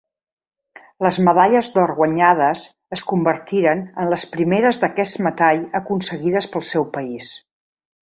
Les 1.05 1.19
medalles 1.27 1.69
d'or 1.75 1.93
guanyades 1.99 2.63
es 2.99 3.05
convertiren 3.13 3.85
en 4.05 4.11
les 4.15 4.27
primeres 4.35 4.83
d'aquest 4.87 5.23
metall 5.29 5.65
aconseguides 5.85 6.53
pel 6.57 6.71
seu 6.75 6.93
país. 6.99 7.35